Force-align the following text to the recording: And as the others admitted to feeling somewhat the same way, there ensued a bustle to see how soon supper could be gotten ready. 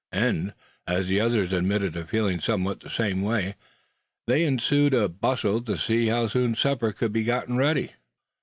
And 0.13 0.55
as 0.87 1.05
the 1.07 1.19
others 1.21 1.51
admitted 1.53 1.93
to 1.93 2.05
feeling 2.07 2.39
somewhat 2.39 2.79
the 2.79 2.89
same 2.89 3.21
way, 3.21 3.53
there 4.25 4.37
ensued 4.37 4.95
a 4.95 5.07
bustle 5.07 5.61
to 5.65 5.77
see 5.77 6.07
how 6.07 6.27
soon 6.27 6.55
supper 6.55 6.91
could 6.91 7.13
be 7.13 7.23
gotten 7.23 7.55
ready. 7.55 7.91